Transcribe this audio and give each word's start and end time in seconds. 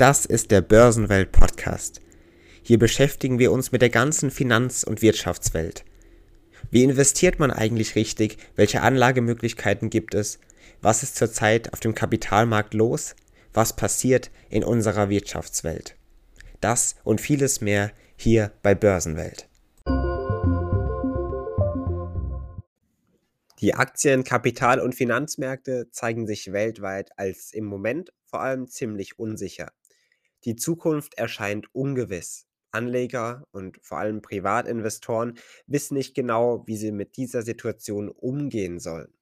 Das 0.00 0.24
ist 0.24 0.50
der 0.50 0.62
Börsenwelt 0.62 1.30
Podcast. 1.30 2.00
Hier 2.62 2.78
beschäftigen 2.78 3.38
wir 3.38 3.52
uns 3.52 3.70
mit 3.70 3.82
der 3.82 3.90
ganzen 3.90 4.30
Finanz- 4.30 4.82
und 4.82 5.02
Wirtschaftswelt. 5.02 5.84
Wie 6.70 6.84
investiert 6.84 7.38
man 7.38 7.50
eigentlich 7.50 7.96
richtig? 7.96 8.38
Welche 8.56 8.80
Anlagemöglichkeiten 8.80 9.90
gibt 9.90 10.14
es? 10.14 10.38
Was 10.80 11.02
ist 11.02 11.16
zurzeit 11.16 11.74
auf 11.74 11.80
dem 11.80 11.94
Kapitalmarkt 11.94 12.72
los? 12.72 13.14
Was 13.52 13.76
passiert 13.76 14.30
in 14.48 14.64
unserer 14.64 15.10
Wirtschaftswelt? 15.10 15.96
Das 16.62 16.94
und 17.04 17.20
vieles 17.20 17.60
mehr 17.60 17.92
hier 18.16 18.52
bei 18.62 18.74
Börsenwelt. 18.74 19.50
Die 23.60 23.74
Aktien-, 23.74 24.24
Kapital- 24.24 24.80
und 24.80 24.94
Finanzmärkte 24.94 25.90
zeigen 25.90 26.26
sich 26.26 26.54
weltweit 26.54 27.10
als 27.18 27.52
im 27.52 27.66
Moment 27.66 28.14
vor 28.24 28.40
allem 28.40 28.66
ziemlich 28.66 29.18
unsicher. 29.18 29.70
Die 30.44 30.56
Zukunft 30.56 31.14
erscheint 31.14 31.66
ungewiss. 31.74 32.46
Anleger 32.72 33.44
und 33.50 33.78
vor 33.82 33.98
allem 33.98 34.22
Privatinvestoren 34.22 35.38
wissen 35.66 35.94
nicht 35.94 36.14
genau, 36.14 36.64
wie 36.66 36.76
sie 36.76 36.92
mit 36.92 37.16
dieser 37.16 37.42
Situation 37.42 38.08
umgehen 38.08 38.78
sollen. 38.78 39.12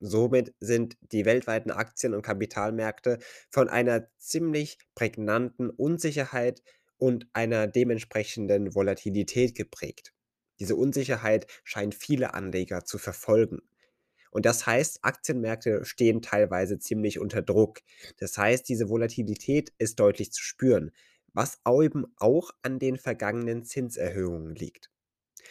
Somit 0.00 0.54
sind 0.60 0.96
die 1.00 1.24
weltweiten 1.24 1.70
Aktien- 1.70 2.14
und 2.14 2.22
Kapitalmärkte 2.22 3.18
von 3.50 3.68
einer 3.68 4.08
ziemlich 4.18 4.78
prägnanten 4.94 5.70
Unsicherheit 5.70 6.62
und 6.98 7.26
einer 7.32 7.66
dementsprechenden 7.66 8.74
Volatilität 8.74 9.54
geprägt. 9.54 10.12
Diese 10.58 10.76
Unsicherheit 10.76 11.46
scheint 11.64 11.94
viele 11.94 12.34
Anleger 12.34 12.84
zu 12.84 12.98
verfolgen. 12.98 13.60
Und 14.36 14.44
das 14.44 14.66
heißt, 14.66 14.98
Aktienmärkte 15.00 15.86
stehen 15.86 16.20
teilweise 16.20 16.78
ziemlich 16.78 17.18
unter 17.18 17.40
Druck. 17.40 17.80
Das 18.18 18.36
heißt, 18.36 18.68
diese 18.68 18.90
Volatilität 18.90 19.72
ist 19.78 19.98
deutlich 19.98 20.30
zu 20.30 20.42
spüren, 20.42 20.90
was 21.32 21.62
eben 21.66 22.04
auch 22.18 22.50
an 22.60 22.78
den 22.78 22.98
vergangenen 22.98 23.64
Zinserhöhungen 23.64 24.54
liegt. 24.54 24.90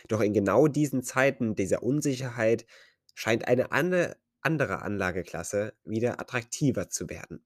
Doch 0.07 0.21
in 0.21 0.33
genau 0.33 0.67
diesen 0.67 1.01
Zeiten 1.01 1.55
dieser 1.55 1.81
Unsicherheit 1.81 2.67
scheint 3.15 3.47
eine 3.47 3.71
andere 3.71 4.17
Anlageklasse 4.43 5.73
wieder 5.83 6.19
attraktiver 6.19 6.87
zu 6.87 7.09
werden. 7.09 7.43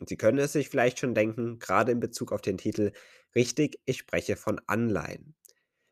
Und 0.00 0.08
Sie 0.08 0.16
können 0.16 0.38
es 0.38 0.54
sich 0.54 0.68
vielleicht 0.68 0.98
schon 0.98 1.14
denken, 1.14 1.60
gerade 1.60 1.92
in 1.92 2.00
Bezug 2.00 2.32
auf 2.32 2.40
den 2.40 2.58
Titel, 2.58 2.90
richtig, 3.36 3.78
ich 3.84 3.98
spreche 3.98 4.34
von 4.34 4.60
Anleihen. 4.66 5.36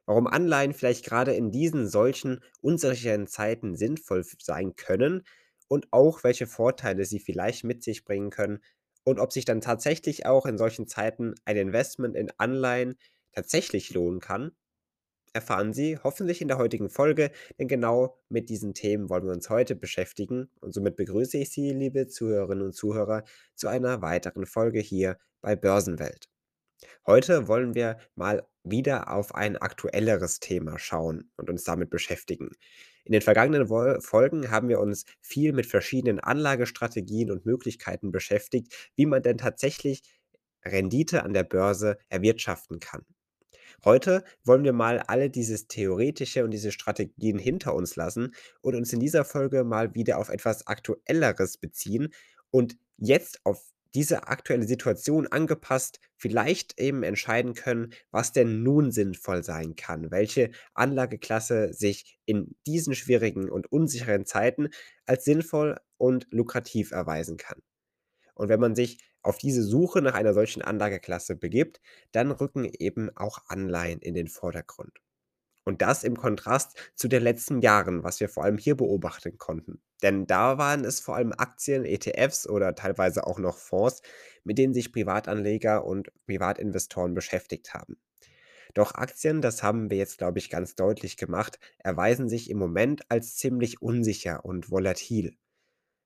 Warum 0.07 0.27
Anleihen 0.27 0.75
vielleicht 0.75 1.05
gerade 1.05 1.33
in 1.35 1.51
diesen 1.51 1.89
solchen 1.89 2.41
unsicheren 2.61 3.27
Zeiten 3.27 3.75
sinnvoll 3.75 4.25
sein 4.39 4.77
können 4.77 5.23
und 5.69 5.89
auch 5.93 6.25
welche 6.25 6.47
Vorteile 6.47 7.05
sie 7.05 7.21
vielleicht 7.21 7.65
mit 7.65 7.83
sich 7.83 8.05
bringen 8.05 8.31
können 8.31 8.61
und 9.05 9.19
ob 9.19 9.33
sich 9.33 9.45
dann 9.45 9.61
tatsächlich 9.61 10.27
auch 10.27 10.47
in 10.47 10.59
solchen 10.59 10.87
Zeiten 10.87 11.35
ein 11.45 11.57
Investment 11.57 12.17
in 12.17 12.31
Anleihen 12.39 12.97
tatsächlich 13.33 13.93
lohnen 13.95 14.21
kann, 14.21 14.53
erfahren 15.33 15.73
Sie 15.73 15.99
hoffentlich 15.99 16.41
in 16.41 16.49
der 16.49 16.59
heutigen 16.59 16.91
Folge, 16.91 17.31
denn 17.59 17.69
genau 17.69 18.17
mit 18.29 18.49
diesen 18.49 18.75
Themen 18.75 19.11
wollen 19.11 19.25
wir 19.27 19.33
uns 19.33 19.51
heute 19.51 19.75
beschäftigen 19.77 20.51
und 20.61 20.73
somit 20.75 20.97
begrüße 20.97 21.39
ich 21.39 21.51
Sie, 21.51 21.71
liebe 21.73 22.07
Zuhörerinnen 22.09 22.65
und 22.65 22.73
Zuhörer, 22.75 23.25
zu 23.55 23.69
einer 23.69 24.01
weiteren 24.03 24.47
Folge 24.47 24.81
hier 24.81 25.19
bei 25.41 25.57
Börsenwelt. 25.57 26.29
Heute 27.07 27.49
wollen 27.49 27.75
wir 27.75 27.99
mal 28.15 28.47
wieder 28.63 29.13
auf 29.13 29.35
ein 29.35 29.57
aktuelleres 29.57 30.41
Thema 30.41 30.79
schauen 30.79 31.31
und 31.37 31.51
uns 31.51 31.65
damit 31.65 31.91
beschäftigen. 31.91 32.51
In 33.05 33.13
den 33.13 33.21
vergangenen 33.21 33.67
Folgen 34.01 34.51
haben 34.51 34.69
wir 34.69 34.81
uns 34.81 35.05
viel 35.21 35.53
mit 35.53 35.67
verschiedenen 35.67 36.21
Anlagestrategien 36.21 37.31
und 37.31 37.45
Möglichkeiten 37.45 38.11
beschäftigt, 38.11 38.93
wie 38.97 39.07
man 39.07 39.23
denn 39.23 39.37
tatsächlich 39.37 40.03
Rendite 40.65 41.23
an 41.23 41.35
der 41.35 41.45
Börse 41.45 41.99
erwirtschaften 42.09 42.81
kann. 42.81 43.05
Heute 43.85 44.25
wollen 44.45 44.65
wir 44.65 44.73
mal 44.73 45.01
alle 45.01 45.29
dieses 45.29 45.67
Theoretische 45.67 46.45
und 46.45 46.53
diese 46.53 46.73
Strategien 46.73 47.39
hinter 47.39 47.75
uns 47.75 47.97
lassen 47.97 48.35
und 48.63 48.75
uns 48.75 48.93
in 48.95 49.01
dieser 49.01 49.27
Folge 49.27 49.65
mal 49.65 49.95
wieder 49.95 50.19
auf 50.19 50.31
etwas 50.31 50.67
Aktuelleres 50.67 51.59
beziehen 51.59 52.09
und 52.51 52.79
jetzt 52.97 53.41
auf 53.45 53.74
diese 53.95 54.29
aktuelle 54.29 54.67
Situation 54.67 55.27
angepasst 55.27 56.01
vielleicht 56.17 56.81
eben 56.81 57.03
entscheiden 57.03 57.55
können, 57.55 57.93
was 58.11 58.33
denn 58.33 58.63
nun 58.63 58.91
sinnvoll 58.91 59.45
sein 59.45 59.77
kann, 59.77 60.11
welche 60.11 60.51
Anlageklasse 60.75 61.73
sich 61.73 62.19
in 62.25 62.57
diesen 62.67 62.95
schwierigen 62.95 63.51
und 63.51 63.71
unsicheren 63.71 64.27
Zeiten 64.27 64.71
als 65.07 65.25
sinnvoll 65.25 65.79
und 65.97 66.27
lukrativ 66.31 66.93
erweisen 66.93 67.37
kann. 67.37 67.61
Und 68.35 68.49
wenn 68.49 68.61
man 68.61 68.75
sich 68.75 68.99
auf 69.23 69.39
diese 69.39 69.63
Suche 69.63 70.03
nach 70.03 70.15
einer 70.15 70.35
solchen 70.35 70.63
Anlageklasse 70.63 71.37
begibt, 71.37 71.81
dann 72.13 72.31
rücken 72.31 72.65
eben 72.65 73.11
auch 73.17 73.39
Anleihen 73.49 74.01
in 74.01 74.15
den 74.15 74.29
Vordergrund. 74.29 75.04
Und 75.65 75.81
das 75.81 76.05
im 76.05 76.17
Kontrast 76.17 76.77
zu 76.95 77.09
den 77.09 77.23
letzten 77.23 77.61
Jahren, 77.61 78.05
was 78.05 78.21
wir 78.21 78.29
vor 78.29 78.45
allem 78.45 78.59
hier 78.59 78.77
beobachten 78.77 79.39
konnten. 79.39 79.81
Denn 80.03 80.27
da 80.27 80.59
waren 80.59 80.85
es 80.85 81.01
vor 81.01 81.17
allem 81.17 81.33
Aktien, 81.33 81.85
ETFs 81.85 82.47
oder 82.47 82.75
teilweise 82.75 83.27
auch 83.27 83.39
noch 83.39 83.57
Fonds, 83.57 84.03
mit 84.45 84.59
denen 84.59 84.75
sich 84.75 84.93
Privatanleger 84.93 85.85
und 85.85 86.13
Privatinvestoren 86.27 87.15
beschäftigt 87.15 87.73
haben. 87.73 87.97
Doch 88.75 88.95
Aktien, 88.95 89.41
das 89.41 89.63
haben 89.63 89.89
wir 89.89 89.97
jetzt, 89.97 90.19
glaube 90.19 90.39
ich, 90.39 90.51
ganz 90.51 90.75
deutlich 90.75 91.17
gemacht, 91.17 91.59
erweisen 91.79 92.29
sich 92.29 92.51
im 92.51 92.59
Moment 92.59 93.11
als 93.11 93.37
ziemlich 93.37 93.81
unsicher 93.81 94.45
und 94.45 94.71
volatil. 94.71 95.37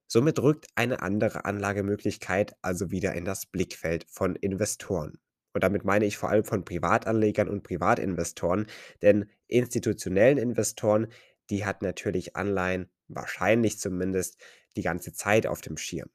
Somit 0.07 0.39
rückt 0.39 0.67
eine 0.75 1.03
andere 1.03 1.45
Anlagemöglichkeit 1.45 2.57
also 2.63 2.91
wieder 2.91 3.15
in 3.15 3.25
das 3.25 3.47
Blickfeld 3.47 4.07
von 4.09 4.37
Investoren. 4.37 5.19
Und 5.53 5.65
damit 5.65 5.85
meine 5.85 6.05
ich 6.05 6.17
vor 6.17 6.31
allem 6.31 6.45
von 6.45 6.65
Privatanlegern 6.65 7.49
und 7.49 7.63
Privatinvestoren, 7.63 8.67
denn 9.03 9.31
institutionellen 9.47 10.39
Investoren, 10.39 11.09
die 11.51 11.65
hat 11.65 11.83
natürlich 11.83 12.37
Anleihen, 12.37 12.89
wahrscheinlich 13.09 13.79
zumindest, 13.79 14.39
die 14.77 14.83
ganze 14.83 15.13
Zeit 15.13 15.47
auf 15.47 15.61
dem 15.61 15.77
Schirm. 15.77 16.11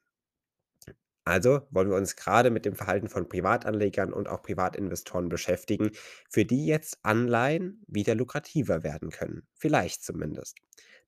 Also 1.26 1.62
wollen 1.70 1.88
wir 1.88 1.96
uns 1.96 2.16
gerade 2.16 2.50
mit 2.50 2.66
dem 2.66 2.74
Verhalten 2.74 3.08
von 3.08 3.28
Privatanlegern 3.28 4.12
und 4.12 4.28
auch 4.28 4.42
Privatinvestoren 4.42 5.30
beschäftigen, 5.30 5.92
für 6.28 6.44
die 6.44 6.66
jetzt 6.66 6.98
Anleihen 7.02 7.82
wieder 7.86 8.14
lukrativer 8.14 8.82
werden 8.82 9.10
können. 9.10 9.46
Vielleicht 9.54 10.04
zumindest. 10.04 10.58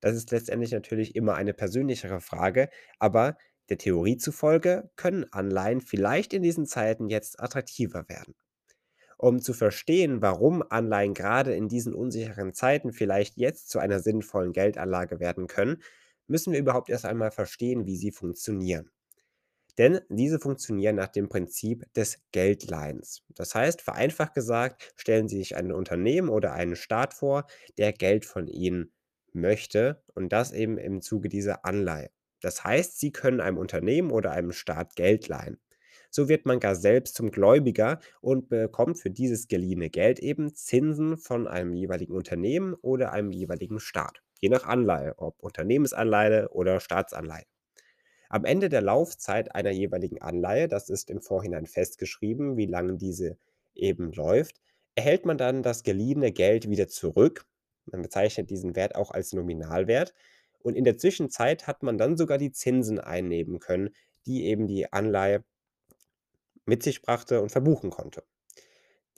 Das 0.01 0.17
ist 0.17 0.31
letztendlich 0.31 0.73
natürlich 0.73 1.17
immer 1.17 1.35
eine 1.35 1.53
persönlichere 1.53 2.21
Frage, 2.21 2.71
aber 2.99 3.37
der 3.69 3.79
Theorie 3.79 4.17
zufolge 4.17 4.91
können 4.97 5.27
Anleihen 5.33 5.81
vielleicht 5.81 6.33
in 6.33 6.43
diesen 6.43 6.67
Zeiten 6.67 7.09
jetzt 7.09 7.41
attraktiver 7.41 8.09
werden. 8.09 8.35
Um 9.19 9.41
zu 9.41 9.55
verstehen, 9.55 10.21
warum 10.21 10.63
Anleihen 10.69 11.15
gerade 11.15 11.55
in 11.55 11.69
diesen 11.69 11.95
unsicheren 11.95 12.53
Zeiten 12.53 12.93
vielleicht 12.93 13.37
jetzt 13.39 13.71
zu 13.71 13.79
einer 13.79 14.01
sinnvollen 14.01 14.53
Geldanlage 14.53 15.21
werden 15.21 15.47
können, 15.47 15.83
müssen 16.29 16.53
wir 16.53 16.61
überhaupt 16.61 16.91
erst 16.91 17.07
einmal 17.07 17.31
verstehen, 17.31 17.87
wie 17.87 17.97
sie 17.97 18.11
funktionieren. 18.11 18.91
Denn 19.79 20.01
diese 20.09 20.39
funktionieren 20.39 20.97
nach 20.97 21.09
dem 21.09 21.29
Prinzip 21.29 21.85
des 21.95 22.19
Geldleihens. 22.33 23.23
Das 23.35 23.55
heißt, 23.55 23.83
vereinfacht 23.83 24.35
gesagt, 24.35 24.93
stellen 24.97 25.29
Sie 25.29 25.37
sich 25.37 25.57
ein 25.57 25.71
Unternehmen 25.71 26.31
oder 26.31 26.55
einen 26.55 26.77
Staat 26.77 27.13
vor, 27.13 27.47
der 27.77 27.93
Geld 27.93 28.25
von 28.25 28.49
Ihnen 28.49 28.93
möchte 29.33 30.03
und 30.15 30.33
das 30.33 30.53
eben 30.53 30.79
im 30.79 31.03
Zuge 31.03 31.29
dieser 31.29 31.67
Anleihe. 31.67 32.11
Das 32.47 32.63
heißt, 32.63 33.01
Sie 33.01 33.11
können 33.11 33.41
einem 33.41 33.59
Unternehmen 33.59 34.13
oder 34.13 34.31
einem 34.31 34.53
Staat 34.53 34.95
Geld 34.95 35.27
leihen. 35.27 35.59
So 36.13 36.29
wird 36.29 36.47
man 36.47 36.61
gar 36.61 36.77
selbst 36.77 37.17
zum 37.17 37.33
Gläubiger 37.33 37.99
und 38.21 38.49
bekommt 38.49 39.01
für 39.01 39.11
dieses 39.11 39.49
geliehene 39.49 39.91
Geld 39.91 40.21
eben 40.21 40.55
Zinsen 40.55 41.17
von 41.17 41.49
einem 41.49 41.73
jeweiligen 41.73 42.15
Unternehmen 42.15 42.75
oder 42.75 43.13
einem 43.13 43.33
jeweiligen 43.33 43.81
Staat, 43.81 44.23
je 44.39 44.49
nach 44.49 44.63
Anleihe, 44.65 45.15
ob 45.17 45.43
Unternehmensanleihe 45.43 46.51
oder 46.51 46.79
Staatsanleihe. 46.79 47.47
Am 48.29 48.45
Ende 48.45 48.69
der 48.69 48.81
Laufzeit 48.81 49.53
einer 49.57 49.73
jeweiligen 49.73 50.23
Anleihe, 50.23 50.69
das 50.69 50.89
ist 50.89 51.11
im 51.11 51.21
Vorhinein 51.21 51.67
festgeschrieben, 51.67 52.57
wie 52.57 52.67
lange 52.67 52.95
diese 52.95 53.39
eben 53.75 54.13
läuft, 54.13 54.61
erhält 54.95 55.27
man 55.27 55.37
dann 55.37 55.65
das 55.65 55.83
geliehene 55.83 56.31
Geld 56.31 56.71
wieder 56.71 56.87
zurück. 56.87 57.45
Man 57.87 58.03
bezeichnet 58.03 58.51
diesen 58.51 58.77
Wert 58.77 58.95
auch 58.95 59.11
als 59.11 59.33
Nominalwert. 59.33 60.15
Und 60.61 60.75
in 60.75 60.85
der 60.85 60.99
Zwischenzeit 60.99 61.67
hat 61.67 61.83
man 61.83 61.99
dann 61.99 62.17
sogar 62.17 62.39
die 62.39 62.53
Zinsen 62.53 62.99
einnehmen 62.99 63.61
können, 63.61 63.91
die 64.27 64.47
eben 64.47 64.67
die 64.67 64.93
Anleihe 64.93 65.45
mit 66.65 66.83
sich 66.83 67.03
brachte 67.03 67.41
und 67.41 67.51
verbuchen 67.51 67.91
konnte. 67.91 68.25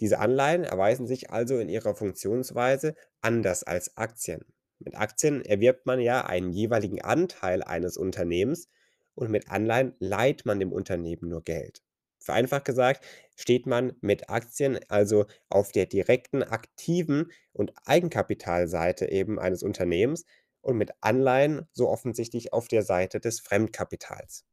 Diese 0.01 0.19
Anleihen 0.19 0.65
erweisen 0.65 1.07
sich 1.07 1.31
also 1.31 1.59
in 1.59 1.69
ihrer 1.69 1.95
Funktionsweise 1.95 2.95
anders 3.21 3.65
als 3.65 3.97
Aktien. 3.97 4.45
Mit 4.79 4.95
Aktien 4.95 5.45
erwirbt 5.45 5.87
man 5.87 5.99
ja 6.01 6.25
einen 6.25 6.53
jeweiligen 6.53 7.01
Anteil 7.01 7.63
eines 7.63 7.97
Unternehmens 7.97 8.69
und 9.15 9.31
mit 9.31 9.51
Anleihen 9.51 9.95
leiht 9.99 10.47
man 10.47 10.61
dem 10.61 10.73
Unternehmen 10.73 11.29
nur 11.29 11.43
Geld. 11.43 11.83
Vereinfacht 12.21 12.65
gesagt 12.65 13.05
steht 13.37 13.67
man 13.67 13.95
mit 14.01 14.31
Aktien 14.31 14.79
also 14.89 15.27
auf 15.49 15.73
der 15.73 15.87
direkten, 15.87 16.43
aktiven 16.43 17.33
und 17.53 17.73
Eigenkapitalseite 17.85 19.11
eben 19.11 19.41
eines 19.41 19.63
Unternehmens 19.63 20.27
und 20.69 20.77
mit 20.77 20.93
Anleihen 21.01 21.67
so 21.73 21.89
offensichtlich 21.89 22.53
auf 22.53 22.69
der 22.69 22.83
Seite 22.83 23.21
des 23.21 23.41
Fremdkapitals. 23.41 24.45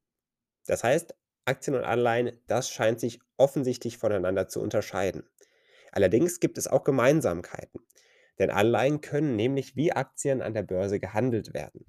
Das 0.66 0.82
heißt, 0.82 1.14
Aktien 1.44 1.76
und 1.76 1.84
Anleihen, 1.84 2.32
das 2.48 2.70
scheint 2.70 3.02
sich 3.02 3.20
offensichtlich 3.36 3.98
voneinander 3.98 4.48
zu 4.48 4.62
unterscheiden. 4.62 5.30
Allerdings 5.92 6.40
gibt 6.40 6.58
es 6.58 6.68
auch 6.68 6.86
Gemeinsamkeiten, 6.86 7.82
denn 8.40 8.50
Anleihen 8.50 9.02
können 9.02 9.36
nämlich 9.36 9.76
wie 9.76 9.92
Aktien 9.92 10.42
an 10.42 10.54
der 10.54 10.64
Börse 10.64 11.02
gehandelt 11.02 11.54
werden. 11.54 11.86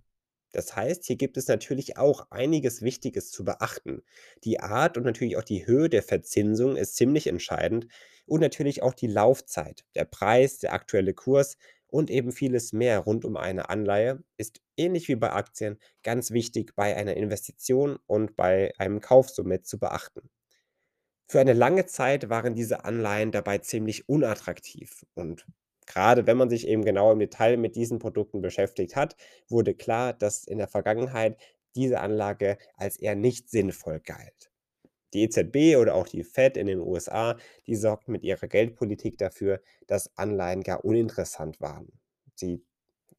Das 0.51 0.75
heißt, 0.75 1.05
hier 1.05 1.17
gibt 1.17 1.37
es 1.37 1.47
natürlich 1.47 1.97
auch 1.97 2.31
einiges 2.31 2.83
Wichtiges 2.83 3.31
zu 3.31 3.45
beachten. 3.45 4.03
Die 4.43 4.59
Art 4.59 4.97
und 4.97 5.05
natürlich 5.05 5.37
auch 5.37 5.45
die 5.45 5.67
Höhe 5.67 5.89
der 5.89 6.03
Verzinsung 6.03 6.77
ist 6.77 6.97
ziemlich 6.97 7.29
entscheidend 7.29 7.87
und 8.27 8.41
natürlich 8.41 8.83
auch 8.83 8.95
die 8.95 9.07
Laufzeit, 9.07 9.85
der 9.95 10.05
Preis, 10.05 10.59
der 10.59 10.73
aktuelle 10.73 11.15
Kurs 11.15 11.59
und 11.89 12.11
eben 12.11 12.33
vieles 12.33 12.73
mehr 12.73 13.01
rund 13.01 13.25
um 13.25 13.37
eine 13.37 13.69
Anleihe 13.71 14.23
ist 14.37 14.61
ähnlich 14.77 15.09
wie 15.09 15.17
bei 15.17 15.33
Aktien 15.33 15.79
ganz 16.03 16.31
wichtig 16.31 16.75
bei 16.77 16.97
einer 16.97 17.17
Investition 17.17 17.99
und 18.07 18.37
bei 18.37 18.73
einem 18.79 19.01
Kauf 19.01 19.31
somit 19.31 19.67
zu 19.67 19.79
beachten. 19.79 20.31
Für 21.29 21.41
eine 21.41 21.53
lange 21.55 21.87
Zeit 21.87 22.29
waren 22.29 22.55
diese 22.55 22.85
Anleihen 22.85 23.33
dabei 23.33 23.59
ziemlich 23.59 24.09
unattraktiv 24.09 25.05
und 25.15 25.47
gerade 25.87 26.27
wenn 26.27 26.37
man 26.37 26.51
sich 26.51 26.67
eben 26.69 26.85
genau 26.85 27.13
im 27.13 27.19
Detail 27.19 27.57
mit 27.57 27.77
diesen 27.77 27.99
Produkten 27.99 28.41
beschäftigt 28.43 28.97
hat, 28.97 29.17
wurde 29.49 29.75
klar, 29.75 30.13
dass 30.13 30.45
in 30.45 30.59
der 30.59 30.69
Vergangenheit 30.69 31.39
diese 31.77 32.01
Anlage 32.01 32.59
als 32.77 32.97
eher 32.97 33.15
nicht 33.15 33.51
sinnvoll 33.51 34.01
galt. 34.01 34.51
Die 35.15 35.23
EZB 35.23 35.77
oder 35.77 35.95
auch 35.95 36.09
die 36.09 36.25
Fed 36.25 36.57
in 36.57 36.67
den 36.67 36.81
USA, 36.81 37.37
die 37.67 37.77
sorgten 37.77 38.13
mit 38.13 38.23
ihrer 38.23 38.49
Geldpolitik 38.49 39.19
dafür, 39.19 39.61
dass 39.87 40.17
Anleihen 40.17 40.63
gar 40.63 40.85
uninteressant 40.85 41.61
waren. 41.61 41.93
Sie 42.35 42.65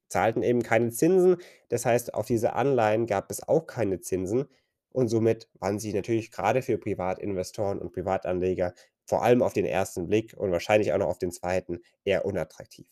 zahlten 0.08 0.42
eben 0.42 0.62
keine 0.62 0.90
Zinsen, 0.90 1.36
das 1.68 1.86
heißt, 1.86 2.14
auf 2.14 2.26
diese 2.26 2.54
Anleihen 2.54 3.06
gab 3.06 3.30
es 3.30 3.46
auch 3.46 3.66
keine 3.66 4.00
Zinsen 4.00 4.46
und 4.90 5.08
somit 5.08 5.48
waren 5.54 5.78
sie 5.78 5.92
natürlich 5.92 6.30
gerade 6.30 6.62
für 6.62 6.78
Privatinvestoren 6.78 7.78
und 7.78 7.92
Privatanleger 7.92 8.74
vor 9.04 9.22
allem 9.22 9.42
auf 9.42 9.54
den 9.54 9.64
ersten 9.64 10.06
Blick 10.06 10.34
und 10.36 10.52
wahrscheinlich 10.52 10.92
auch 10.92 10.98
noch 10.98 11.08
auf 11.08 11.18
den 11.18 11.32
zweiten 11.32 11.80
eher 12.04 12.24
unattraktiv. 12.24 12.86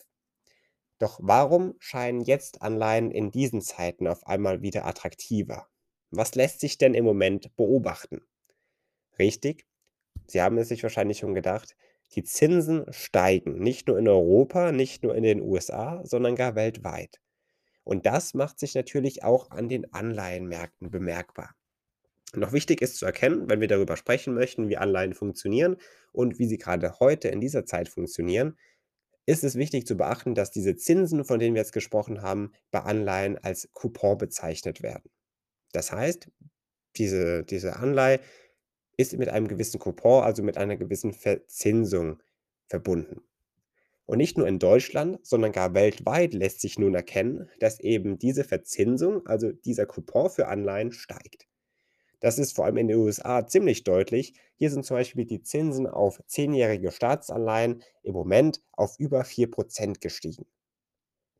Doch 0.99 1.19
warum 1.23 1.75
scheinen 1.79 2.21
jetzt 2.23 2.63
Anleihen 2.63 3.11
in 3.11 3.31
diesen 3.31 3.61
Zeiten 3.61 4.07
auf 4.07 4.27
einmal 4.27 4.63
wieder 4.63 4.87
attraktiver? 4.87 5.69
Was 6.11 6.35
lässt 6.35 6.61
sich 6.61 6.79
denn 6.79 6.95
im 6.95 7.05
Moment 7.05 7.55
beobachten? 7.57 8.23
Richtig, 9.19 9.67
Sie 10.27 10.43
haben 10.43 10.59
es 10.59 10.69
sich 10.69 10.83
wahrscheinlich 10.83 11.19
schon 11.19 11.35
gedacht, 11.35 11.77
die 12.15 12.25
Zinsen 12.25 12.87
steigen, 12.91 13.59
nicht 13.59 13.89
nur 13.89 13.99
in 13.99 14.09
Europa, 14.09 14.73
nicht 14.73 15.03
nur 15.03 15.15
in 15.15 15.23
den 15.23 15.41
USA, 15.41 16.01
sondern 16.05 16.37
gar 16.37 16.55
weltweit. 16.55 17.21
Und 17.85 18.07
das 18.07 18.35
macht 18.35 18.59
sich 18.59 18.75
natürlich 18.75 19.23
auch 19.23 19.51
an 19.51 19.69
den 19.69 19.93
Anleihenmärkten 19.93 20.91
bemerkbar. 20.91 21.55
Noch 22.35 22.53
wichtig 22.53 22.83
ist 22.83 22.97
zu 22.97 23.07
erkennen, 23.07 23.49
wenn 23.49 23.61
wir 23.61 23.69
darüber 23.69 23.97
sprechen 23.97 24.35
möchten, 24.35 24.69
wie 24.69 24.77
Anleihen 24.77 25.15
funktionieren 25.15 25.77
und 26.13 26.39
wie 26.39 26.47
sie 26.47 26.59
gerade 26.59 26.99
heute 26.99 27.29
in 27.29 27.41
dieser 27.41 27.65
Zeit 27.65 27.89
funktionieren, 27.89 28.59
ist 29.27 29.45
es 29.45 29.57
wichtig 29.57 29.87
zu 29.87 29.97
beachten, 29.97 30.35
dass 30.35 30.51
diese 30.51 30.77
Zinsen, 30.77 31.25
von 31.25 31.39
denen 31.39 31.55
wir 31.55 31.63
jetzt 31.63 31.73
gesprochen 31.73 32.23
haben, 32.23 32.53
bei 32.71 32.81
Anleihen 32.81 33.39
als 33.39 33.69
Coupon 33.73 34.19
bezeichnet 34.19 34.83
werden. 34.83 35.11
Das 35.73 35.93
heißt, 35.93 36.29
diese, 36.97 37.45
diese 37.45 37.77
Anleihe 37.77 38.21
ist 38.97 39.17
mit 39.17 39.29
einem 39.29 39.49
gewissen 39.49 39.79
Coupon, 39.79 40.23
also 40.23 40.43
mit 40.43 40.57
einer 40.57 40.77
gewissen 40.77 41.13
Verzinsung 41.13 42.23
verbunden. 42.69 43.23
Und 44.07 44.19
nicht 44.19 44.39
nur 44.39 44.47
in 44.47 44.61
Deutschland, 44.61 45.19
sondern 45.27 45.53
gar 45.53 45.75
weltweit 45.75 46.33
lässt 46.33 46.61
sich 46.61 46.79
nun 46.79 46.95
erkennen, 46.95 47.51
dass 47.59 47.81
eben 47.81 48.19
diese 48.19 48.45
Verzinsung, 48.45 49.27
also 49.27 49.51
dieser 49.51 49.87
Coupon 49.87 50.31
für 50.31 50.47
Anleihen, 50.47 50.93
steigt. 50.93 51.49
Das 52.21 52.39
ist 52.39 52.55
vor 52.55 52.65
allem 52.65 52.79
in 52.79 52.89
den 52.89 52.99
USA 52.99 53.47
ziemlich 53.47 53.85
deutlich. 53.85 54.35
Hier 54.55 54.71
sind 54.71 54.87
zum 54.87 54.97
Beispiel 54.97 55.27
die 55.27 55.43
Zinsen 55.43 55.87
auf 55.87 56.23
zehnjährige 56.27 56.91
Staatsanleihen 56.91 57.83
im 58.03 58.15
Moment 58.15 58.63
auf 58.73 58.99
über 58.99 59.23
4% 59.23 60.01
gestiegen. 60.01 60.47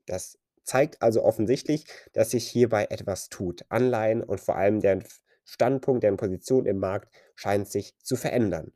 Das 0.05 0.39
zeigt 0.65 1.01
also 1.01 1.23
offensichtlich, 1.23 1.87
dass 2.13 2.33
sich 2.33 2.47
hierbei 2.47 2.87
etwas 2.91 3.29
tut. 3.29 3.65
Anleihen 3.69 4.23
und 4.23 4.41
vor 4.41 4.57
allem 4.57 4.81
deren 4.81 5.05
Standpunkt, 5.45 6.03
deren 6.03 6.17
Position 6.17 6.67
im 6.67 6.79
Markt 6.79 7.15
scheint 7.37 7.69
sich 7.69 7.95
zu 8.03 8.17
verändern. 8.17 8.73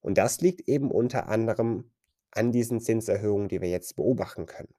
Und 0.00 0.18
das 0.18 0.40
liegt 0.40 0.68
eben 0.68 0.90
unter 0.90 1.28
anderem 1.28 1.90
an 2.30 2.52
diesen 2.52 2.80
Zinserhöhungen, 2.80 3.48
die 3.48 3.60
wir 3.60 3.70
jetzt 3.70 3.96
beobachten 3.96 4.46
können. 4.46 4.74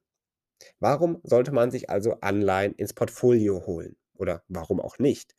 Warum 0.79 1.19
sollte 1.23 1.51
man 1.51 1.71
sich 1.71 1.89
also 1.89 2.19
Anleihen 2.21 2.73
ins 2.75 2.93
Portfolio 2.93 3.65
holen? 3.65 3.95
Oder 4.15 4.43
warum 4.47 4.79
auch 4.79 4.99
nicht? 4.99 5.35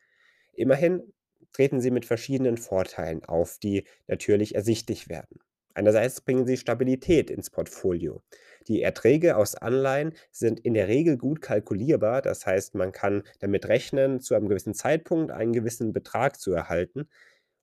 Immerhin 0.53 1.13
treten 1.53 1.81
sie 1.81 1.91
mit 1.91 2.05
verschiedenen 2.05 2.59
Vorteilen 2.59 3.25
auf, 3.25 3.59
die 3.59 3.85
natürlich 4.07 4.55
ersichtlich 4.55 5.09
werden. 5.09 5.41
Einerseits 5.75 6.21
bringen 6.21 6.47
sie 6.47 6.57
Stabilität 6.57 7.31
ins 7.31 7.51
Portfolio. 7.51 8.23
Die 8.69 8.83
Erträge 8.83 9.37
aus 9.37 9.57
Anleihen 9.57 10.15
sind 10.31 10.61
in 10.61 10.75
der 10.75 10.87
Regel 10.87 11.19
gut 11.19 11.43
kalkulierbar, 11.43 12.23
das 12.23 12.47
heißt, 12.47 12.77
man 12.77 12.93
kann 12.93 13.25
damit 13.41 13.67
rechnen, 13.67 14.21
zu 14.21 14.35
einem 14.35 14.49
gewissen 14.49 14.75
Zeitpunkt 14.75 15.33
einen 15.33 15.53
gewissen 15.53 15.93
Betrag 15.93 16.39
zu 16.39 16.53
erhalten. 16.53 17.09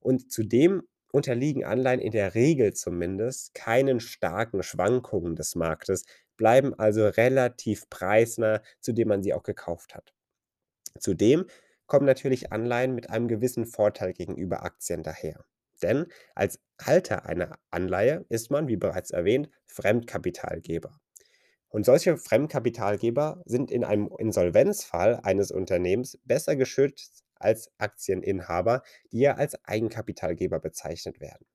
Und 0.02 0.32
zudem 0.32 0.84
unterliegen 1.12 1.64
Anleihen 1.64 2.00
in 2.00 2.12
der 2.12 2.36
Regel 2.36 2.74
zumindest 2.74 3.54
keinen 3.54 4.00
starken 4.00 4.64
Schwankungen 4.64 5.36
des 5.36 5.56
Marktes, 5.56 6.06
bleiben 6.38 6.74
also 6.74 7.08
relativ 7.08 7.90
preisnah, 7.90 8.62
zu 8.80 8.94
dem 8.94 9.10
man 9.10 9.22
sie 9.22 9.34
auch 9.34 9.44
gekauft 9.44 9.96
hat. 9.96 10.14
Zudem 11.00 11.46
kommen 11.86 12.06
natürlich 12.06 12.52
Anleihen 12.52 12.96
mit 12.96 13.10
einem 13.10 13.28
gewissen 13.28 13.66
Vorteil 13.66 14.14
gegenüber 14.14 14.64
Aktien 14.64 15.04
daher. 15.04 15.46
Denn 15.82 16.06
als 16.36 16.60
Halter 16.82 17.26
einer 17.26 17.58
Anleihe 17.70 18.26
ist 18.30 18.52
man, 18.52 18.68
wie 18.68 18.78
bereits 18.78 19.12
erwähnt, 19.12 19.50
Fremdkapitalgeber. 19.66 21.00
Und 21.70 21.86
solche 21.86 22.18
Fremdkapitalgeber 22.18 23.42
sind 23.46 23.72
in 23.72 23.84
einem 23.84 24.10
Insolvenzfall 24.18 25.20
eines 25.24 25.52
Unternehmens 25.52 26.20
besser 26.26 26.56
geschützt 26.56 27.24
als 27.44 27.72
Aktieninhaber, 27.78 28.84
die 29.12 29.20
ja 29.20 29.36
als 29.36 29.64
Eigenkapitalgeber 29.66 30.60
bezeichnet 30.60 31.20
werden. 31.20 31.46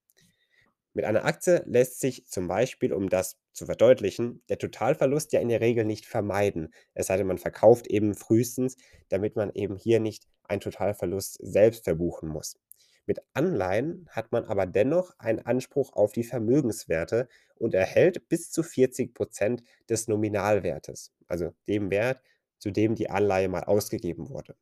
Mit 0.97 1.05
einer 1.05 1.27
Aktie 1.27 1.63
lässt 1.67 2.01
sich 2.01 2.27
zum 2.27 2.49
Beispiel, 2.49 2.95
um 2.95 3.11
das 3.11 3.37
zu 3.53 3.67
verdeutlichen, 3.67 4.43
der 4.49 4.57
Totalverlust 4.57 5.31
ja 5.35 5.41
in 5.41 5.51
der 5.51 5.61
Regel 5.61 5.85
nicht 5.85 6.07
vermeiden. 6.07 6.73
Es 6.95 7.09
sei 7.09 7.19
denn, 7.19 7.27
man 7.27 7.37
verkauft 7.37 7.87
eben 7.87 8.15
frühestens, 8.15 8.77
damit 9.11 9.37
man 9.37 9.51
eben 9.53 9.77
hier 9.77 10.01
nicht 10.01 10.27
einen 10.45 10.63
Totalverlust 10.63 11.39
selbst 11.43 11.85
verbuchen 11.85 12.31
muss. 12.31 12.57
Mit 13.05 13.21
Anleihen 13.35 14.09
hat 14.11 14.33
man 14.33 14.47
aber 14.47 14.65
dennoch 14.65 15.13
einen 15.19 15.41
Anspruch 15.41 15.93
auf 15.93 16.13
die 16.13 16.25
Vermögenswerte 16.25 17.29
und 17.57 17.75
erhält 17.75 18.29
bis 18.29 18.51
zu 18.51 18.63
40 18.63 19.13
Prozent 19.15 19.63
des 19.89 20.09
Nominalwertes, 20.09 21.13
also 21.29 21.53
dem 21.69 21.91
Wert, 21.91 22.23
zu 22.59 22.71
dem 22.71 22.95
die 22.95 23.11
Anleihe 23.11 23.49
mal 23.49 23.65
ausgegeben 23.65 24.31
wurde. 24.31 24.57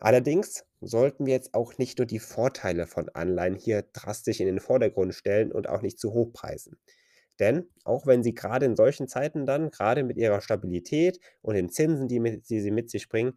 Allerdings 0.00 0.64
sollten 0.80 1.26
wir 1.26 1.34
jetzt 1.34 1.54
auch 1.54 1.78
nicht 1.78 1.98
nur 1.98 2.06
die 2.06 2.18
Vorteile 2.18 2.86
von 2.86 3.08
Anleihen 3.10 3.54
hier 3.54 3.82
drastisch 3.92 4.40
in 4.40 4.46
den 4.46 4.60
Vordergrund 4.60 5.14
stellen 5.14 5.52
und 5.52 5.68
auch 5.68 5.82
nicht 5.82 5.98
zu 5.98 6.12
hoch 6.12 6.32
preisen. 6.32 6.80
Denn 7.38 7.68
auch 7.84 8.06
wenn 8.06 8.22
sie 8.22 8.34
gerade 8.34 8.66
in 8.66 8.76
solchen 8.76 9.08
Zeiten 9.08 9.46
dann, 9.46 9.70
gerade 9.70 10.02
mit 10.02 10.16
ihrer 10.16 10.40
Stabilität 10.40 11.20
und 11.42 11.54
den 11.54 11.70
Zinsen, 11.70 12.08
die, 12.08 12.20
mit, 12.20 12.48
die 12.50 12.60
sie 12.60 12.70
mit 12.70 12.90
sich 12.90 13.08
bringen, 13.08 13.34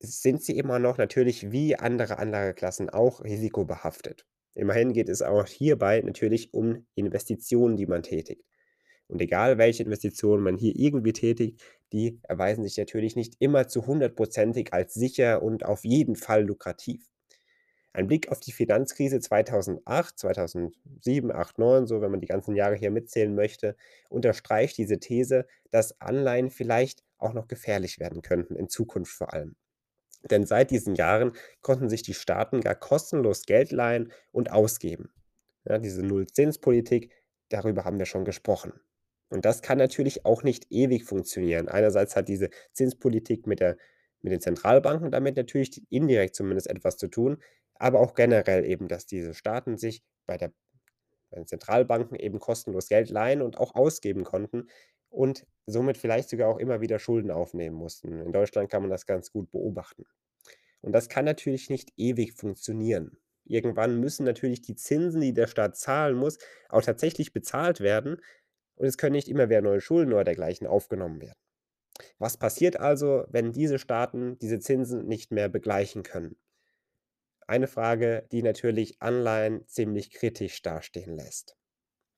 sind 0.00 0.42
sie 0.42 0.56
immer 0.58 0.78
noch 0.78 0.98
natürlich 0.98 1.50
wie 1.52 1.76
andere 1.76 2.18
Anlageklassen 2.18 2.90
auch 2.90 3.22
risikobehaftet. 3.24 4.26
Immerhin 4.54 4.92
geht 4.92 5.08
es 5.08 5.22
auch 5.22 5.46
hierbei 5.46 6.00
natürlich 6.02 6.52
um 6.54 6.86
Investitionen, 6.94 7.76
die 7.76 7.86
man 7.86 8.02
tätigt. 8.02 8.42
Und 9.08 9.20
egal, 9.22 9.58
welche 9.58 9.84
Investitionen 9.84 10.42
man 10.42 10.56
hier 10.56 10.74
irgendwie 10.76 11.12
tätigt, 11.12 11.62
die 11.92 12.18
erweisen 12.22 12.64
sich 12.64 12.76
natürlich 12.76 13.16
nicht 13.16 13.36
immer 13.38 13.68
zu 13.68 13.86
hundertprozentig 13.86 14.72
als 14.72 14.94
sicher 14.94 15.42
und 15.42 15.64
auf 15.64 15.84
jeden 15.84 16.16
Fall 16.16 16.44
lukrativ. 16.44 17.08
Ein 17.92 18.08
Blick 18.08 18.28
auf 18.30 18.40
die 18.40 18.52
Finanzkrise 18.52 19.20
2008, 19.20 20.18
2007, 20.18 21.32
8, 21.32 21.58
9, 21.58 21.86
so 21.86 22.02
wenn 22.02 22.10
man 22.10 22.20
die 22.20 22.26
ganzen 22.26 22.54
Jahre 22.54 22.74
hier 22.74 22.90
mitzählen 22.90 23.34
möchte, 23.34 23.74
unterstreicht 24.10 24.76
diese 24.76 24.98
These, 24.98 25.46
dass 25.70 25.98
Anleihen 25.98 26.50
vielleicht 26.50 27.04
auch 27.16 27.32
noch 27.32 27.48
gefährlich 27.48 27.98
werden 27.98 28.20
könnten, 28.20 28.54
in 28.54 28.68
Zukunft 28.68 29.12
vor 29.12 29.32
allem. 29.32 29.56
Denn 30.30 30.44
seit 30.44 30.70
diesen 30.70 30.94
Jahren 30.94 31.32
konnten 31.62 31.88
sich 31.88 32.02
die 32.02 32.12
Staaten 32.12 32.60
gar 32.60 32.74
kostenlos 32.74 33.46
Geld 33.46 33.72
leihen 33.72 34.12
und 34.30 34.50
ausgeben. 34.50 35.10
Ja, 35.64 35.78
diese 35.78 36.02
Nullzinspolitik, 36.02 37.12
darüber 37.48 37.84
haben 37.84 37.98
wir 37.98 38.06
schon 38.06 38.26
gesprochen. 38.26 38.72
Und 39.28 39.44
das 39.44 39.62
kann 39.62 39.78
natürlich 39.78 40.24
auch 40.24 40.42
nicht 40.42 40.66
ewig 40.70 41.04
funktionieren. 41.04 41.68
Einerseits 41.68 42.14
hat 42.16 42.28
diese 42.28 42.50
Zinspolitik 42.72 43.46
mit, 43.46 43.60
der, 43.60 43.76
mit 44.22 44.32
den 44.32 44.40
Zentralbanken 44.40 45.10
damit 45.10 45.36
natürlich 45.36 45.82
indirekt 45.90 46.36
zumindest 46.36 46.68
etwas 46.68 46.96
zu 46.96 47.08
tun, 47.08 47.38
aber 47.74 48.00
auch 48.00 48.14
generell 48.14 48.64
eben, 48.64 48.88
dass 48.88 49.06
diese 49.06 49.34
Staaten 49.34 49.78
sich 49.78 50.02
bei, 50.26 50.36
der, 50.36 50.52
bei 51.30 51.38
den 51.38 51.46
Zentralbanken 51.46 52.16
eben 52.16 52.38
kostenlos 52.38 52.88
Geld 52.88 53.10
leihen 53.10 53.42
und 53.42 53.58
auch 53.58 53.74
ausgeben 53.74 54.24
konnten 54.24 54.68
und 55.10 55.46
somit 55.66 55.98
vielleicht 55.98 56.28
sogar 56.28 56.48
auch 56.48 56.58
immer 56.58 56.80
wieder 56.80 56.98
Schulden 56.98 57.30
aufnehmen 57.30 57.76
mussten. 57.76 58.20
In 58.20 58.32
Deutschland 58.32 58.70
kann 58.70 58.82
man 58.82 58.90
das 58.90 59.06
ganz 59.06 59.32
gut 59.32 59.50
beobachten. 59.50 60.04
Und 60.82 60.92
das 60.92 61.08
kann 61.08 61.24
natürlich 61.24 61.68
nicht 61.68 61.92
ewig 61.96 62.34
funktionieren. 62.34 63.18
Irgendwann 63.44 63.98
müssen 63.98 64.24
natürlich 64.24 64.62
die 64.62 64.76
Zinsen, 64.76 65.20
die 65.20 65.32
der 65.32 65.46
Staat 65.46 65.76
zahlen 65.76 66.16
muss, 66.16 66.38
auch 66.68 66.82
tatsächlich 66.82 67.32
bezahlt 67.32 67.80
werden 67.80 68.20
und 68.76 68.86
es 68.86 68.98
können 68.98 69.14
nicht 69.14 69.28
immer 69.28 69.48
wieder 69.48 69.62
neue 69.62 69.80
Schulden 69.80 70.12
oder 70.12 70.24
dergleichen 70.24 70.66
aufgenommen 70.66 71.20
werden. 71.20 71.38
Was 72.18 72.36
passiert 72.36 72.78
also, 72.78 73.24
wenn 73.28 73.52
diese 73.52 73.78
Staaten 73.78 74.38
diese 74.38 74.60
Zinsen 74.60 75.06
nicht 75.06 75.32
mehr 75.32 75.48
begleichen 75.48 76.02
können? 76.02 76.36
Eine 77.46 77.68
Frage, 77.68 78.26
die 78.32 78.42
natürlich 78.42 79.00
Anleihen 79.00 79.66
ziemlich 79.66 80.10
kritisch 80.10 80.62
dastehen 80.62 81.16
lässt. 81.16 81.56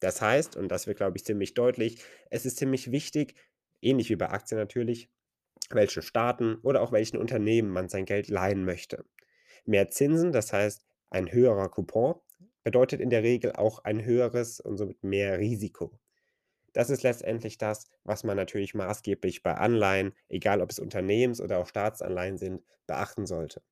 Das 0.00 0.22
heißt, 0.22 0.56
und 0.56 0.68
das 0.68 0.86
wird, 0.86 0.96
glaube 0.96 1.16
ich, 1.16 1.24
ziemlich 1.24 1.54
deutlich, 1.54 2.02
es 2.30 2.46
ist 2.46 2.56
ziemlich 2.56 2.90
wichtig, 2.92 3.34
ähnlich 3.80 4.10
wie 4.10 4.16
bei 4.16 4.30
Aktien 4.30 4.58
natürlich, 4.58 5.10
welchen 5.70 6.02
Staaten 6.02 6.56
oder 6.62 6.82
auch 6.82 6.92
welchen 6.92 7.18
Unternehmen 7.18 7.70
man 7.70 7.88
sein 7.88 8.04
Geld 8.04 8.28
leihen 8.28 8.64
möchte. 8.64 9.04
Mehr 9.64 9.90
Zinsen, 9.90 10.32
das 10.32 10.52
heißt 10.52 10.86
ein 11.10 11.30
höherer 11.30 11.68
Coupon, 11.68 12.14
bedeutet 12.62 13.00
in 13.00 13.10
der 13.10 13.22
Regel 13.22 13.52
auch 13.52 13.84
ein 13.84 14.04
höheres 14.04 14.60
und 14.60 14.76
somit 14.76 15.02
mehr 15.02 15.38
Risiko. 15.38 15.98
Das 16.72 16.90
ist 16.90 17.02
letztendlich 17.02 17.58
das, 17.58 17.86
was 18.04 18.24
man 18.24 18.36
natürlich 18.36 18.74
maßgeblich 18.74 19.42
bei 19.42 19.54
Anleihen, 19.54 20.14
egal 20.28 20.60
ob 20.62 20.70
es 20.70 20.78
Unternehmens- 20.78 21.40
oder 21.40 21.58
auch 21.58 21.66
Staatsanleihen 21.66 22.38
sind, 22.38 22.62
beachten 22.86 23.26
sollte. 23.26 23.62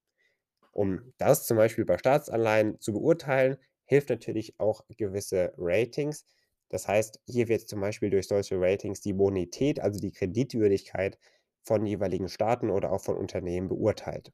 Um 0.73 1.12
das 1.19 1.47
zum 1.47 1.57
Beispiel 1.57 1.85
bei 1.85 1.99
Staatsanleihen 1.99 2.81
zu 2.81 2.93
beurteilen, 2.93 3.59
hilft 3.87 4.11
natürlich 4.11 4.61
auch 4.61 4.83
gewisse 4.97 5.53
Ratings. 5.59 6.25
Das 6.71 6.88
heißt, 6.88 7.21
hier 7.26 7.49
wird 7.49 7.69
zum 7.69 7.81
Beispiel 7.81 8.11
durch 8.11 8.29
solche 8.29 8.61
Ratings 8.61 9.00
die 9.00 9.12
Bonität, 9.15 9.81
also 9.81 10.00
die 10.00 10.12
Kreditwürdigkeit 10.12 11.19
von 11.65 11.87
jeweiligen 11.87 12.29
Staaten 12.29 12.71
oder 12.71 12.93
auch 12.93 13.03
von 13.03 13.17
Unternehmen 13.17 13.69
beurteilt. 13.69 14.33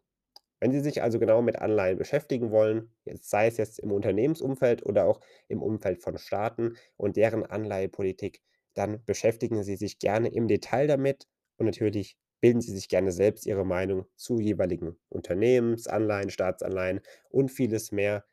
Wenn 0.61 0.73
Sie 0.73 0.81
sich 0.81 1.03
also 1.03 1.19
genau 1.19 1.43
mit 1.43 1.57
Anleihen 1.57 1.99
beschäftigen 1.99 2.51
wollen, 2.51 2.95
jetzt 3.05 3.29
sei 3.29 3.49
es 3.49 3.59
jetzt 3.59 3.79
im 3.81 3.93
Unternehmensumfeld 3.93 4.83
oder 4.87 5.05
auch 5.07 5.21
im 5.49 5.63
Umfeld 5.63 6.03
von 6.03 6.17
Staaten 6.19 6.77
und 6.97 7.17
deren 7.17 7.45
Anleihepolitik, 7.45 8.41
dann 8.75 9.05
beschäftigen 9.05 9.63
Sie 9.63 9.77
sich 9.77 9.99
gerne 9.99 10.29
im 10.29 10.49
Detail 10.49 10.87
damit 10.87 11.27
und 11.57 11.67
natürlich 11.67 12.17
bilden 12.41 12.61
Sie 12.61 12.75
sich 12.75 12.89
gerne 12.89 13.13
selbst 13.13 13.47
Ihre 13.47 13.65
Meinung 13.65 14.07
zu 14.17 14.41
jeweiligen 14.41 14.97
Unternehmensanleihen, 15.09 16.31
Staatsanleihen 16.31 17.01
und 17.31 17.51
vieles 17.51 17.93
mehr, 17.93 18.25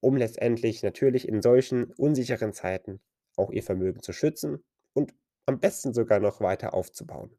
um 0.00 0.16
letztendlich 0.16 0.82
natürlich 0.82 1.28
in 1.28 1.42
solchen 1.42 1.92
unsicheren 1.92 2.52
Zeiten 2.52 3.00
auch 3.36 3.50
Ihr 3.50 3.62
Vermögen 3.62 4.02
zu 4.02 4.12
schützen 4.12 4.64
und 4.94 5.14
am 5.46 5.60
besten 5.60 5.92
sogar 5.92 6.20
noch 6.20 6.40
weiter 6.40 6.74
aufzubauen. 6.74 7.36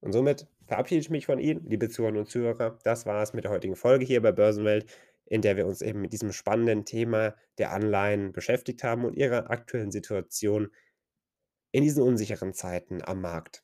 Und 0.00 0.12
somit 0.12 0.46
verabschiede 0.66 1.00
ich 1.00 1.10
mich 1.10 1.26
von 1.26 1.38
Ihnen, 1.38 1.66
liebe 1.68 1.88
Zuhörerinnen 1.88 2.22
und 2.22 2.30
Zuhörer. 2.30 2.78
Das 2.84 3.06
war 3.06 3.22
es 3.22 3.32
mit 3.32 3.44
der 3.44 3.50
heutigen 3.50 3.74
Folge 3.74 4.04
hier 4.04 4.22
bei 4.22 4.32
Börsenwelt, 4.32 4.86
in 5.24 5.42
der 5.42 5.56
wir 5.56 5.66
uns 5.66 5.82
eben 5.82 6.00
mit 6.00 6.12
diesem 6.12 6.32
spannenden 6.32 6.84
Thema 6.84 7.34
der 7.58 7.72
Anleihen 7.72 8.32
beschäftigt 8.32 8.84
haben 8.84 9.04
und 9.04 9.16
ihrer 9.16 9.50
aktuellen 9.50 9.90
Situation 9.90 10.70
in 11.78 11.84
diesen 11.84 12.02
unsicheren 12.02 12.54
Zeiten 12.54 13.02
am 13.04 13.20
Markt. 13.20 13.62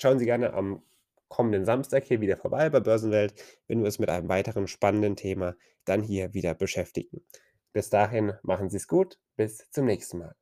Schauen 0.00 0.20
Sie 0.20 0.26
gerne 0.26 0.54
am 0.54 0.80
kommenden 1.26 1.64
Samstag 1.64 2.04
hier 2.04 2.20
wieder 2.20 2.36
vorbei 2.36 2.70
bei 2.70 2.78
Börsenwelt, 2.78 3.34
wenn 3.66 3.80
wir 3.80 3.86
uns 3.86 3.98
mit 3.98 4.08
einem 4.10 4.28
weiteren 4.28 4.68
spannenden 4.68 5.16
Thema 5.16 5.56
dann 5.84 6.04
hier 6.04 6.34
wieder 6.34 6.54
beschäftigen. 6.54 7.24
Bis 7.72 7.90
dahin 7.90 8.32
machen 8.44 8.70
Sie 8.70 8.76
es 8.76 8.86
gut, 8.86 9.18
bis 9.34 9.68
zum 9.72 9.86
nächsten 9.86 10.18
Mal. 10.18 10.36